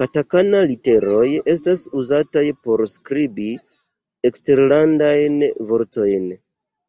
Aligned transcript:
Katakana-literoj 0.00 1.28
estas 1.52 1.84
uzataj 2.02 2.44
por 2.66 2.84
skribi 2.96 3.48
eksterlandajn 4.32 5.40
vortojn. 5.72 6.30